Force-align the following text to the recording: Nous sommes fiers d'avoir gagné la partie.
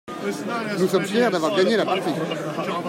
Nous 0.79 0.87
sommes 0.87 1.03
fiers 1.05 1.29
d'avoir 1.29 1.55
gagné 1.55 1.77
la 1.77 1.85
partie. 1.85 2.09